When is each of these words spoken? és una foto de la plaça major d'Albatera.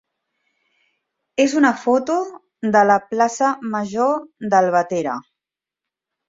és 1.43 1.53
una 1.59 1.69
foto 1.81 2.15
de 2.77 2.81
la 2.93 2.97
plaça 3.11 3.51
major 3.75 4.17
d'Albatera. 4.55 5.17